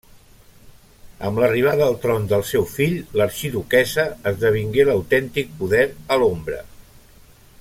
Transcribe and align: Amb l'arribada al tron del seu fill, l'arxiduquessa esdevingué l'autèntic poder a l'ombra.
Amb 1.27 1.41
l'arribada 1.43 1.83
al 1.87 1.97
tron 2.05 2.25
del 2.31 2.45
seu 2.53 2.65
fill, 2.71 2.97
l'arxiduquessa 3.21 4.07
esdevingué 4.33 4.89
l'autèntic 4.89 5.55
poder 5.61 5.85
a 6.17 6.23
l'ombra. 6.23 6.61